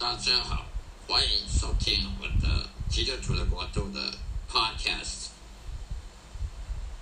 [0.00, 0.64] 大家好，
[1.08, 4.00] 欢迎收听我的基督徒的国度的
[4.48, 5.30] Podcast。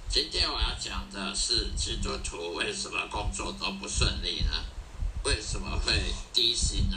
[0.09, 4.65] 今天我要讲的是基督徒为什么工作都不顺利呢？
[5.25, 5.93] 为什么会
[6.33, 6.97] 低薪呢？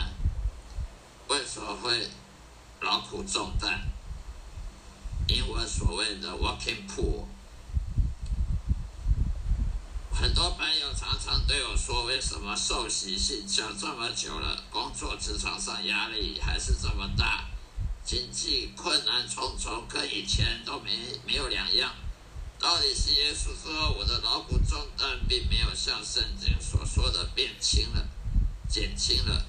[1.28, 2.08] 为什么会
[2.80, 3.82] 劳苦重担？
[5.28, 7.26] 因为所谓的 working poor。
[10.14, 17.44] 很多朋友常常对我说：“为什么受洗信教这么久了，工作职场上压力还是这么大，
[18.06, 20.92] 经济困难重重，跟以前都没
[21.26, 21.94] 没有两样？
[22.58, 28.08] 到底是耶稣之后，我的劳苦重担并没有像圣经所说的变轻了、
[28.70, 29.46] 减轻了，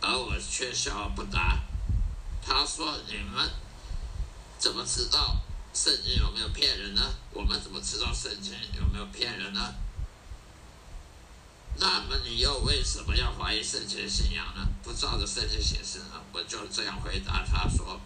[0.00, 1.60] 而我却笑而不答。”
[2.40, 3.50] 他说：“你们
[4.58, 5.36] 怎么知道？”
[5.74, 7.02] 圣经有没有骗人呢？
[7.34, 9.74] 我们怎么知道圣经有没有骗人呢？
[11.76, 14.66] 那么你又为什么要怀疑圣经信仰呢？
[14.82, 16.20] 不照着圣经行事呢？
[16.32, 18.00] 我就这样回答他说：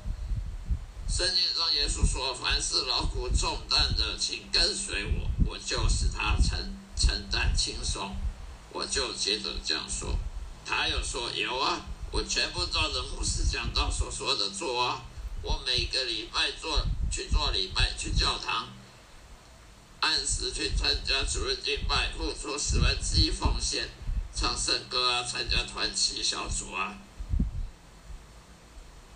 [1.08, 6.58] 圣经中耶稣说，凡是劳苦重担的，请跟随我，我就使他承
[6.96, 8.16] 承担轻松。
[8.70, 10.18] 我就接着这样说。
[10.64, 15.02] 他又说：有啊，我全部照着牧师讲道所说的做啊。
[15.42, 18.68] 我每个礼拜做去做礼拜，去教堂，
[20.04, 23.88] 按时去参加主日敬拜，付出十分之一奉献，
[24.34, 26.98] 唱圣歌啊，参加团契小组啊。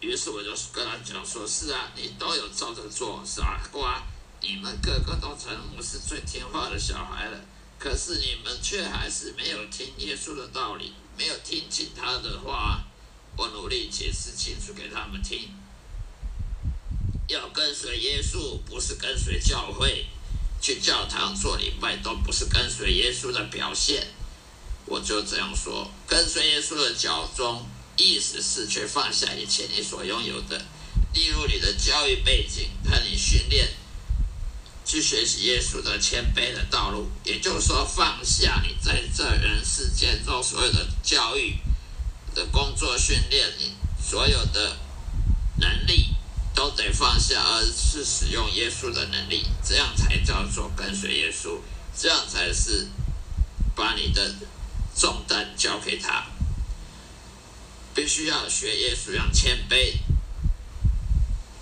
[0.01, 4.03] 于是我就跟他讲说：“是啊，你都有照着做，傻瓜，
[4.41, 7.39] 你们个个都成我是最听话的小孩了，
[7.79, 12.83] 可是你们却还是没有听耶稣的道理，没有听清他的话。
[13.37, 15.51] 我努力解释清楚给他们听。”
[17.29, 20.07] 要跟随耶稣，不是跟随教会，
[20.61, 24.09] 去教堂做礼拜都不是跟随耶稣的表现。
[24.87, 30.59] 我就这样说，跟随耶稣的脚中，意思是去放下一切你所拥有的，
[31.13, 33.69] 例如你的教育背景和你训练，
[34.87, 37.11] 去学习耶稣的谦卑的道路。
[37.25, 41.59] 也就是说，放下你在这人世间中所有的教育
[42.35, 44.79] 的工作训练，你所有的
[45.61, 45.98] 能力。
[47.29, 51.59] 都得放下，而是使用耶稣的能力，这样才叫做跟随耶稣，
[51.97, 52.89] 这样才是
[53.75, 54.35] 把你的
[54.97, 56.27] 重担交给他。
[57.95, 59.99] 必须要学耶稣一样谦卑，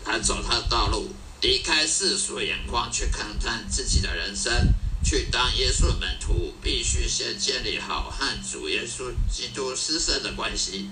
[0.04, 10.90] 来走他的道路，离开世俗的眼光，去看看自己的人生，去当耶稣的门徒，必须先建立好和主耶稣基督师生的关系。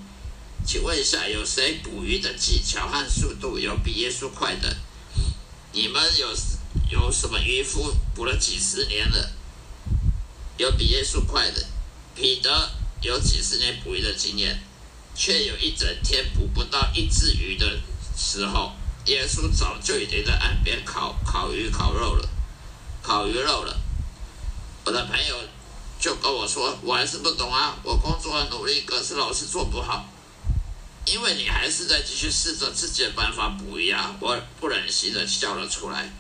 [0.67, 4.77] 请问一下，有谁捕鱼的技巧和速度有比耶稣快的？
[5.73, 6.35] 你们有
[6.91, 9.31] 有什么渔夫捕了几十年了，
[10.57, 11.67] 有比耶稣快的？
[12.15, 12.71] 彼得
[13.03, 14.63] 有几十年捕鱼的经验，
[15.15, 17.81] 却有一整天捕不到一只鱼的
[18.17, 18.73] 时候，
[19.07, 22.29] 耶稣早就已经在岸边烤烤鱼、烤肉了，
[23.03, 23.79] 烤鱼肉了。
[24.87, 25.37] 我的朋友
[26.01, 30.09] 就跟我说：“我还是不懂啊，我工作很努力，可是老是做不好。”
[31.07, 36.11] 因为你还是在继续试着自己的办法补一样，我不忍心的笑了出来。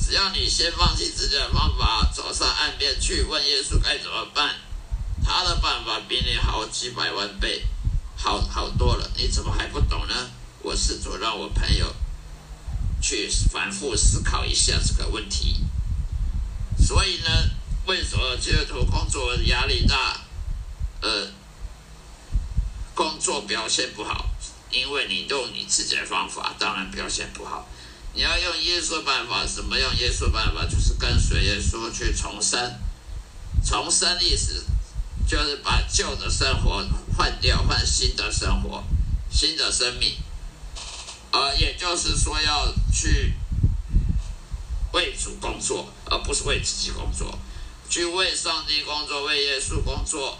[0.00, 4.54] 只要你先放弃自己的方法，走上岸边去问耶稣该怎么办，
[5.24, 7.64] 他的办法比你好几百万倍，
[8.16, 9.10] 好好多了。
[9.16, 10.30] 你怎么还不懂呢？
[10.62, 11.94] 我试着让我朋友
[13.02, 15.64] 去反复思考一下这个问题。
[16.78, 17.30] 所以呢，
[17.86, 20.20] 为什么基督徒工作压力大？
[21.02, 21.32] 呃。
[23.00, 24.26] 工作表现不好，
[24.70, 27.66] 因为你用你自己的方法，当然表现不好。
[28.12, 30.66] 你要用耶稣的办法，什么用耶稣的办法？
[30.66, 32.78] 就是跟随耶稣去重生。
[33.64, 34.66] 重生意思
[35.26, 36.86] 就是把旧的生活
[37.16, 38.84] 换掉，换新的生活，
[39.30, 40.18] 新的生命。
[41.32, 43.32] 呃，也就是说要去
[44.92, 47.38] 为主工作，而不是为自己工作，
[47.88, 50.36] 去为上帝工作，为耶稣工作，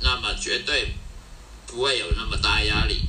[0.00, 0.96] 那么绝对。
[1.70, 3.08] 不会有那么大压力，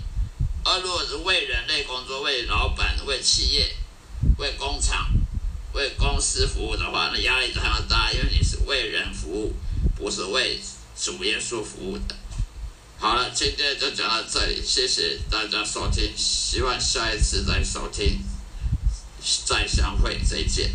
[0.64, 3.76] 而如果是为人类工作、为老板、为企业、
[4.38, 5.12] 为工厂、
[5.74, 9.56] 为公司服务的话，那压力就很大，因为你是为人服务，
[9.96, 10.60] 不是为
[10.96, 12.16] 主耶稣服务的。
[13.00, 18.24] 好了，今天就讲到这里，谢谢大家收听，希望下一次再收听，
[19.46, 20.72] 再相会，再见。